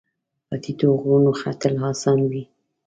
[0.47, 2.43] په ټیټو غرونو ختل اسان وي